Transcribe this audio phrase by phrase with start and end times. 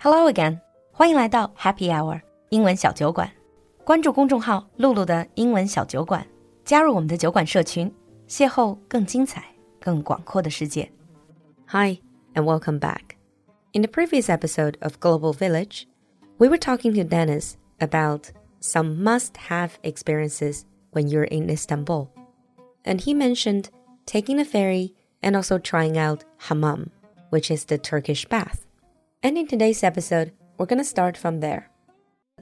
[0.00, 0.60] Hello again，
[0.92, 3.30] 欢迎来到 Happy Hour 英文小酒馆。
[3.84, 6.24] 关注公众号“露露的英文小酒馆”，
[6.64, 7.92] 加入我们的酒馆社群，
[8.28, 9.44] 邂逅更精彩、
[9.80, 10.90] 更广阔的世界。
[11.68, 12.00] Hi
[12.34, 13.16] and welcome back.
[13.72, 15.84] In the previous episode of Global Village,
[16.38, 18.30] we were talking to Dennis about
[18.60, 20.62] some must-have experiences
[20.92, 22.08] when you're in Istanbul,
[22.84, 23.70] and he mentioned
[24.06, 26.90] taking a ferry and also trying out hammam,
[27.30, 28.66] which is the Turkish bath.
[29.22, 31.70] And in today's episode, we're going to start from there.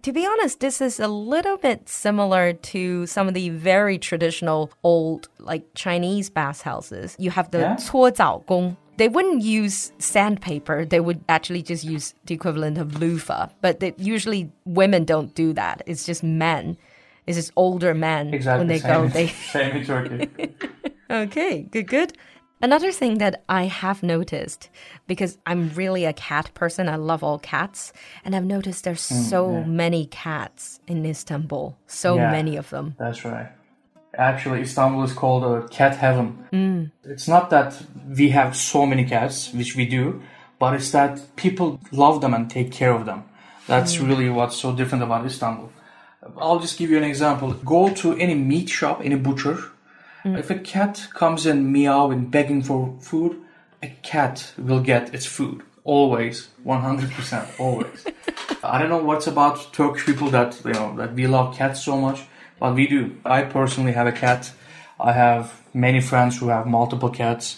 [0.03, 4.71] To be honest, this is a little bit similar to some of the very traditional
[4.83, 7.17] old, like Chinese bathhouses.
[7.19, 7.77] You have the Yeah.
[7.77, 8.77] 搓澡工.
[8.97, 10.85] They wouldn't use sandpaper.
[10.85, 13.49] They would actually just use the equivalent of loofah.
[13.61, 15.83] But they, usually women don't do that.
[15.87, 16.77] It's just men.
[17.27, 18.59] It's just older men Exactly.
[18.61, 19.03] when they same, go.
[19.05, 20.29] in- They same in Turkey.
[21.11, 22.13] Okay, good, good.
[22.62, 24.70] Another thing that I have noticed,
[25.08, 27.94] because I'm really a cat person, I love all cats,
[28.26, 32.32] and I've noticed there's so many cats in Istanbul, so Yeah.
[32.32, 32.96] many of them.
[33.00, 33.48] That's right.
[34.18, 36.28] Actually, Istanbul is called a cat heaven.
[36.52, 36.92] Mm.
[37.06, 37.82] It's not that
[38.18, 40.22] we have so many cats, which we do,
[40.60, 43.24] but it's that people love them and take care of them.
[43.68, 44.08] That's Mm.
[44.10, 45.70] really what's so different about Istanbul.
[46.38, 47.54] I'll just give you an example.
[47.64, 49.58] Go to any meat shop, any butcher.
[50.24, 50.38] Mm.
[50.38, 53.42] If a cat comes in meowing, begging for food,
[53.82, 55.64] a cat will get its food.
[55.84, 58.06] Always, 100%, always.
[58.64, 61.98] I don't know what's about Turkish people that, you know, that we love cats so
[61.98, 62.24] much,
[62.60, 63.16] but we do.
[63.26, 64.52] I personally have a cat.
[65.00, 67.56] I have many friends who have multiple cats.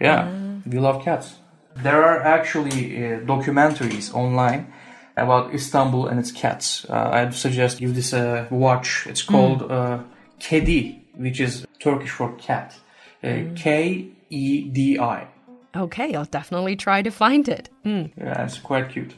[0.00, 0.30] Yeah,
[0.64, 1.34] we love cats.
[1.74, 4.72] There are actually uh, documentaries online
[5.16, 6.86] about Istanbul and its cats.
[6.88, 9.06] Uh, I'd suggest give this a watch.
[9.06, 9.98] It's called uh,
[10.38, 12.74] Kedi, which is Turkish for cat.
[13.22, 15.26] Uh, K E D I.
[15.74, 17.68] Okay, I'll definitely try to find it.
[17.84, 18.10] Mm.
[18.16, 19.14] Yeah, it's quite cute.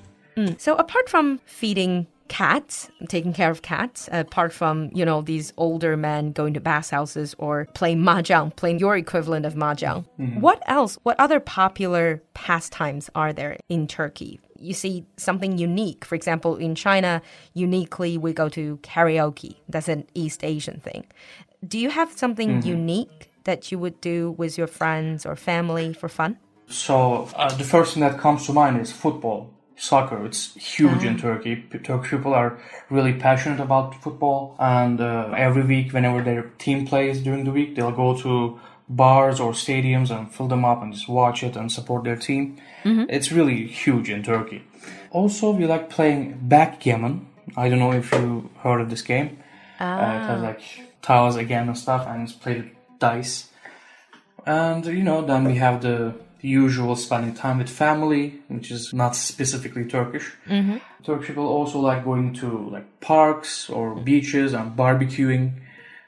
[0.59, 5.97] So apart from feeding cats, taking care of cats, apart from, you know, these older
[5.97, 10.05] men going to bathhouses or playing mahjong, playing your equivalent of mahjong,
[10.39, 14.39] what else, what other popular pastimes are there in Turkey?
[14.58, 16.05] You see something unique.
[16.05, 17.23] For example, in China,
[17.55, 19.57] uniquely we go to karaoke.
[19.69, 21.07] That's an East Asian thing.
[21.67, 26.08] Do you have something unique that you would do with your friends or family for
[26.08, 26.39] fun?
[26.69, 30.24] So uh, the first thing that comes to mind is football, soccer.
[30.27, 31.64] It's huge in Turkey.
[31.83, 32.58] Turkish people are
[32.90, 37.75] really passionate about football, and uh, every week, whenever their team plays during the week,
[37.75, 41.71] they'll go to bars or stadiums and fill them up and just watch it and
[41.71, 42.57] support their team.
[43.11, 44.63] It's really huge in Turkey.
[45.11, 47.27] Also, we like playing backgammon.
[47.57, 49.39] I don't know if you heard of this game.
[49.81, 50.61] Uh, it has like
[51.03, 53.49] tiles again and stuff, and it's played with dice.
[54.47, 59.17] And you know, then we have the, usual spending time with family, which is not
[59.17, 60.33] specifically Turkish.
[60.47, 60.77] Mm-hmm.
[61.03, 65.55] Turkish people also like going to like parks or beaches and barbecuing.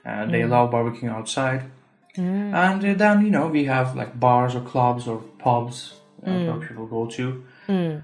[0.06, 1.70] Uh, they love barbecuing outside.
[2.16, 6.68] And uh, then you know we have like bars or clubs or pubs uh, Turkish
[6.68, 7.44] people go to,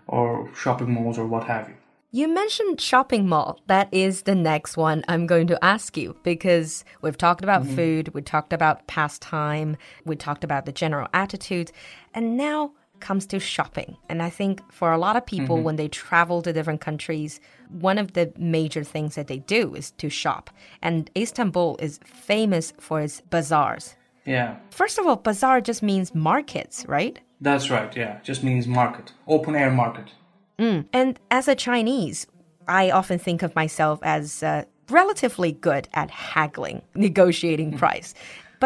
[0.07, 1.75] or shopping malls or what have you.
[2.13, 3.61] You mentioned shopping mall.
[3.67, 8.15] That is the next one I'm going to ask you because we've talked about food,
[8.15, 11.73] we talked about pastime, we talked about the general attitude,
[12.15, 13.97] and now comes to shopping.
[14.09, 15.65] And I think for a lot of people, mm-hmm.
[15.65, 19.91] when they travel to different countries, one of the major things that they do is
[19.93, 20.51] to shop.
[20.83, 23.97] And Istanbul is famous for its bazaars.
[24.25, 27.21] Yeah, First of all, bazaar just means markets, right?
[27.41, 27.95] that's right.
[27.97, 30.13] Yeah, just means market, open air market.
[30.59, 30.87] Mm.
[30.93, 32.27] And as a Chinese,
[32.67, 37.79] I often think of myself as uh, relatively good at haggling, negotiating mm.
[37.79, 38.15] price.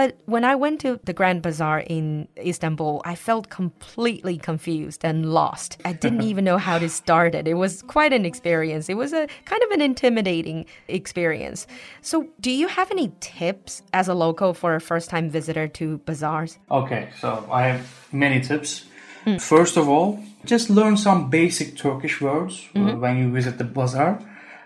[0.00, 5.30] But when I went to the Grand Bazaar in Istanbul, I felt completely confused and
[5.30, 5.76] lost.
[5.84, 7.46] I didn't even know how to start it.
[7.46, 8.88] It was quite an experience.
[8.88, 11.66] It was a kind of an intimidating experience.
[12.00, 15.98] So, do you have any tips as a local for a first time visitor to
[16.06, 16.56] bazaars?
[16.70, 18.86] Okay, so I have many tips.
[19.38, 24.18] First of all, just learn some basic Turkish words uh, when you visit the bazaar.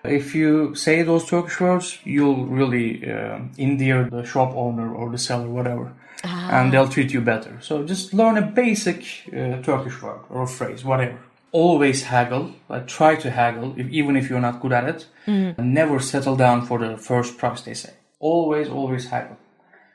[0.05, 5.19] If you say those Turkish words, you'll really uh, endear the shop owner or the
[5.19, 5.93] seller, whatever,
[6.23, 7.59] and they'll treat you better.
[7.61, 11.19] So just learn a basic uh, Turkish word or a phrase, whatever.
[11.53, 15.07] Always haggle, like try to haggle, if, even if you're not good at it.
[15.59, 17.95] Never settle down for the first price they say.
[18.19, 19.39] Always, always haggle.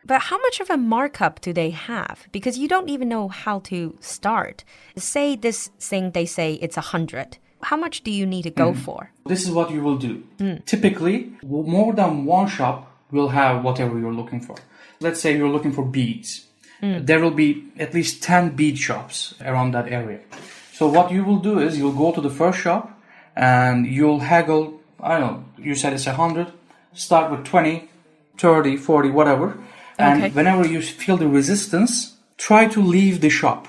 [0.05, 2.27] But how much of a markup do they have?
[2.31, 4.63] Because you don't even know how to start.
[4.95, 7.37] Say this thing, they say it's a hundred.
[7.61, 8.77] How much do you need to go mm.
[8.77, 9.11] for?
[9.25, 10.23] This is what you will do.
[10.39, 10.65] Mm.
[10.65, 14.55] Typically, more than one shop will have whatever you're looking for.
[14.99, 16.45] Let's say you're looking for beads.
[16.81, 17.05] Mm.
[17.05, 20.19] There will be at least 10 bead shops around that area.
[20.71, 22.97] So what you will do is you'll go to the first shop
[23.35, 24.79] and you'll haggle.
[24.99, 25.43] I don't know.
[25.57, 26.47] You said it's a hundred.
[26.93, 27.89] Start with 20,
[28.37, 29.57] 30, 40, whatever.
[29.97, 30.33] And Okay.
[30.33, 33.67] whenever you feel the resistance, try to leave the shop.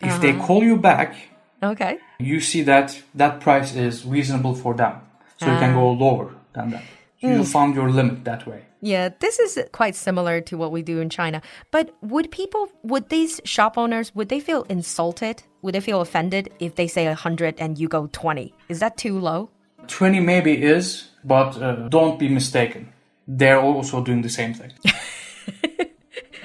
[0.00, 0.46] If they uh-huh.
[0.46, 1.14] call you back,
[1.62, 1.98] Okay.
[2.18, 4.94] you see that that price is reasonable for them.
[5.38, 6.82] So you can go lower than that.
[7.20, 8.64] So you found your limit that way.
[8.82, 11.42] Yeah, this is quite similar to what we do in China.
[11.70, 15.42] But would people, would these shop owners, would they feel insulted?
[15.62, 18.54] Would they feel offended if they say 100 and you go 20?
[18.68, 19.50] Is that too low?
[19.86, 22.88] 20 maybe is, but uh, don't be mistaken.
[23.28, 24.72] They're also doing the same thing.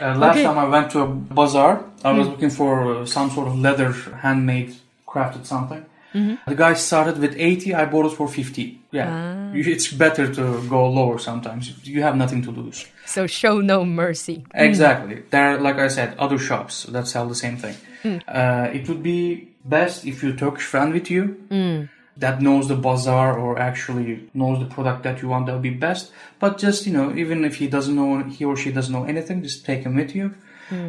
[0.02, 0.44] uh, last Okay.
[0.44, 3.92] time I went to a bazaar, I was looking for uh, some sort of leather
[3.92, 4.76] handmade
[5.16, 5.86] crafted something.
[6.14, 6.50] Mm-hmm.
[6.50, 8.80] The guy started with 80, I bought it for 50.
[8.92, 9.10] Yeah.
[9.10, 9.54] Ah.
[9.54, 11.64] You- It's better to go lower sometimes.
[11.84, 12.86] You have nothing to lose.
[13.06, 14.38] So show no mercy.
[14.38, 14.62] Mm.
[14.70, 15.24] Exactly.
[15.30, 17.76] There are, like I said, other shops that sell the same thing.
[18.04, 18.22] Mm.
[18.28, 21.90] Uh, it would be best if you Turkish friend with you mm.
[22.18, 25.46] That knows the bazaar or actually knows the product that you want.
[25.46, 26.12] That would be best.
[26.40, 29.44] But just you know, even if he doesn't know, he or she doesn't know anything,
[29.44, 30.34] just take him with you.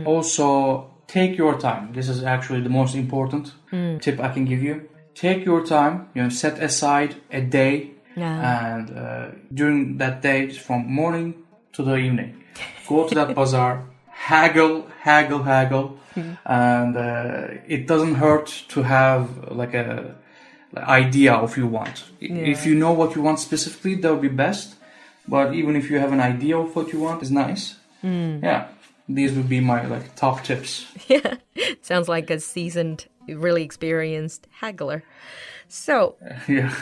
[0.05, 1.93] Also, take your time.
[1.93, 3.53] This is actually the most important
[4.01, 4.89] tip I can give you.
[5.15, 6.09] Take your time.
[6.15, 8.37] You know, set aside a day Yeah.
[8.55, 11.35] and uh, during that day from morning
[11.75, 12.31] to the evening
[12.89, 13.73] go to that bazaar
[14.29, 15.87] haggle haggle haggle
[16.47, 19.23] and uh, it doesn't hurt to have
[19.61, 20.15] like a
[20.75, 22.05] idea of you want.
[22.21, 24.75] I- if you know what you want specifically that would be best.
[25.29, 27.75] But even if you have an idea of what you want is nice.
[28.01, 28.39] Hmm.
[28.45, 28.69] Yeah.
[29.09, 30.87] These would be my like top tips.
[31.09, 31.35] Yeah,
[31.83, 35.03] Sounds like a seasoned, really experienced haggler.
[35.69, 36.17] So,
[36.49, 36.73] yeah.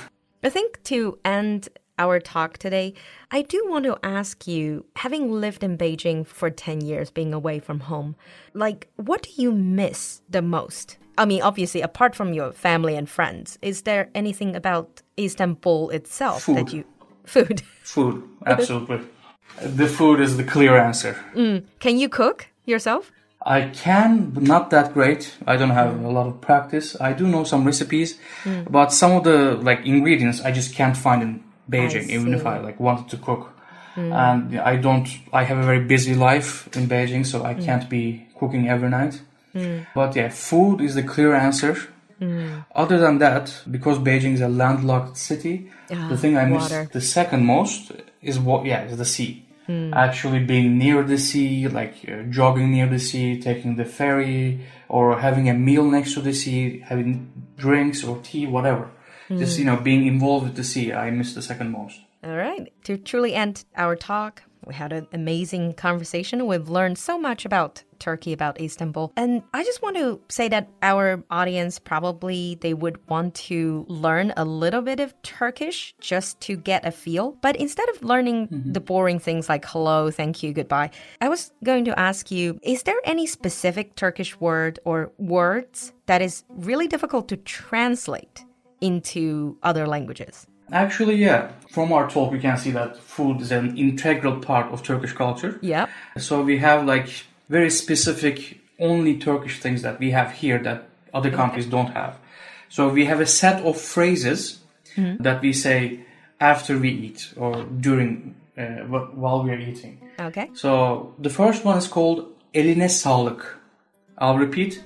[0.42, 2.92] I think to end our talk today,
[3.30, 7.60] I do want to ask you, having lived in Beijing for 10 years, being away
[7.60, 8.16] from home,
[8.52, 10.98] like, what do you miss the most?
[11.16, 16.46] I mean, obviously, apart from your family and friends, is there anything about Istanbul itself
[16.46, 16.84] that you.
[17.24, 17.62] Food.
[17.82, 19.00] food absolutely
[19.62, 23.10] the food is the clear answer mm, Can you cook yourself?
[23.46, 25.34] I can, but not that great.
[25.46, 26.98] I don't have a lot of practice.
[26.98, 28.70] I do know some recipes, mm.
[28.70, 32.46] but some of the like ingredients I just can't find in Beijing, even if.
[32.46, 33.52] I like wanted to cook.
[33.96, 34.12] Mm.
[34.14, 35.06] And I don't.
[35.30, 39.20] I have a very busy life in Beijing, so I can't be cooking every night.
[39.54, 39.86] Mm.
[39.94, 41.76] But yeah, food is the clear answer.
[42.20, 42.64] Mm.
[42.74, 46.88] Other than that, because Beijing is a landlocked city, the ah, thing I miss water.
[46.92, 47.92] the second most
[48.22, 49.46] is what yeah is the sea.
[49.68, 49.94] Mm.
[49.94, 55.18] Actually being near the sea, like uh, jogging near the sea, taking the ferry, or
[55.18, 58.90] having a meal next to the sea, having drinks or tea, whatever.
[59.30, 61.98] Just you know being involved with the sea, I miss the second most.
[62.22, 62.72] All right.
[62.84, 66.46] To truly end our talk, we had an amazing conversation.
[66.46, 69.12] We've learned so much about Turkey, about Istanbul.
[69.16, 74.32] And I just want to say that our audience probably they would want to learn
[74.36, 77.36] a little bit of Turkish just to get a feel.
[77.40, 78.72] But instead of learning mm-hmm.
[78.72, 80.90] the boring things like hello, thank you, goodbye,
[81.20, 86.20] I was going to ask you, is there any specific Turkish word or words that
[86.20, 88.44] is really difficult to translate
[88.80, 90.46] into other languages?
[90.72, 91.52] Actually, yeah.
[91.70, 95.58] From our talk, we can see that food is an integral part of Turkish culture.
[95.60, 95.86] Yeah.
[96.16, 97.08] So we have like
[97.48, 102.16] very specific, only Turkish things that we have here that other countries don't have.
[102.68, 104.60] So we have a set of phrases
[104.96, 106.00] that we say
[106.40, 108.62] after we eat or during uh,
[109.14, 109.98] while we are eating.
[110.20, 110.50] Okay.
[110.54, 113.60] So the first one is called eline sağlık.
[114.18, 114.80] I'll repeat,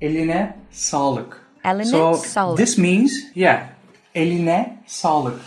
[0.00, 1.40] eline sağlık.
[1.64, 2.58] Eline so sağlık.
[2.58, 3.66] this means yeah,
[4.14, 5.40] eline sağlık.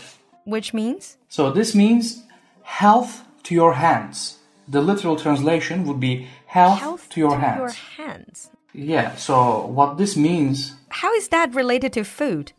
[0.46, 1.16] Which means?
[1.28, 2.18] So this means
[2.62, 3.10] health
[3.44, 4.36] to your hands.
[4.72, 7.58] The literal translation would be health, health to your to hands.
[7.58, 8.48] your hands.
[8.74, 9.34] Yeah, so
[9.74, 12.52] what this means, How is that related to food?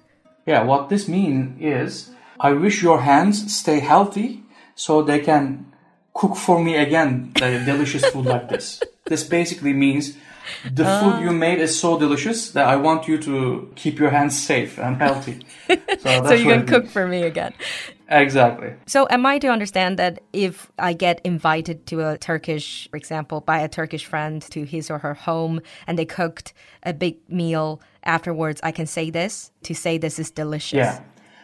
[0.47, 2.09] yeah, what this means is
[2.39, 4.43] I wish your hands stay healthy
[4.75, 5.65] so they can
[6.13, 8.81] cook for me again the delicious food like this.
[9.09, 10.17] This basically means
[10.71, 14.39] the food you made is so delicious that I want you to keep your hands
[14.39, 15.45] safe and healthy.
[15.99, 17.53] So, so you can cook for me again.
[18.07, 18.73] Exactly.
[18.85, 23.41] So am I to understand that if I get invited to a Turkish, for example,
[23.41, 27.81] by a Turkish friend to his or her home and they cooked a big meal
[28.03, 30.77] afterwards, I can say this to say this is delicious.
[30.77, 30.99] Yeah.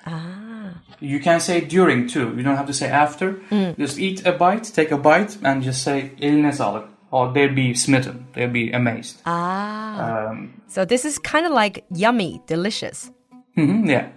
[0.05, 0.73] Ah.
[0.99, 2.33] You can say during too.
[2.37, 3.41] You don't have to say after.
[3.77, 6.90] Just eat a bite, take a bite, and just say eline sağlık.
[7.11, 8.25] Or they'll be smitten.
[8.33, 9.21] They'll be amazed.
[9.25, 10.29] Ah.
[10.29, 13.11] Um, So this is kind of like yummy, delicious.
[13.57, 14.07] mhm, yeah.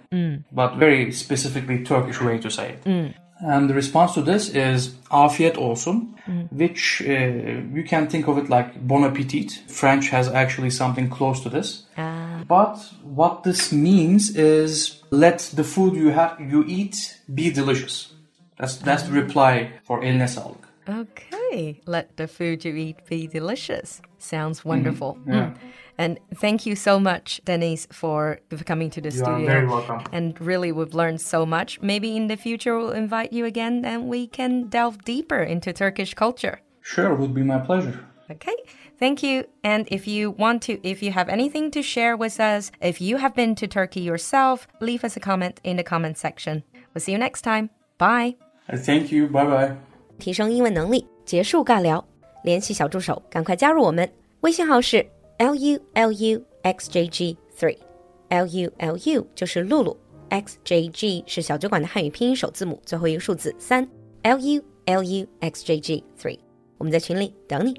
[0.52, 3.14] But very specifically Turkish way to say it.
[3.40, 5.96] And the response to this is afiyet olsun,
[6.52, 9.60] which uh, you can think of it like bon appetit.
[9.66, 11.82] French has actually something close to this.
[12.48, 12.76] But
[13.16, 18.12] what this means is let the food you have you eat be delicious.
[18.58, 20.63] That's that's the reply for eline sağlık.
[20.88, 24.03] Okay, let the food you eat be delicious.
[24.19, 25.19] Sounds wonderful.
[25.26, 25.33] Yeah.
[25.35, 25.57] Mm.
[25.97, 29.47] And thank you so much, Denise, for, coming to the You studio.
[29.47, 30.03] very welcome.
[30.12, 31.81] And really, we've learned so much.
[31.81, 36.14] Maybe in the future, we'll invite you again and we can delve deeper into Turkish
[36.14, 36.61] culture.
[36.81, 38.05] Sure, would be my pleasure.
[38.31, 38.57] Okay,
[38.99, 39.45] thank you.
[39.62, 43.19] And if you want to, if you have anything to share with us, if you
[43.19, 46.64] have been to Turkey yourself, leave us a comment in the comment section.
[46.93, 47.71] We'll see you next time.
[47.99, 48.37] Bye.
[48.69, 49.29] Uh, Thank you.
[49.29, 49.76] Bye bye.
[50.18, 52.04] 提升英文能力，结束尬聊，
[52.42, 55.04] 联系小助手，赶快加入我们，微信号是
[55.38, 59.97] l u l u x j g three，l u l u 就是露露
[60.28, 63.87] ，x j g 是小酒馆的汉语拼音首字母，最后一个数字三
[64.23, 66.38] ，l u l u x j g three，
[66.78, 67.75] 我们在群里等你。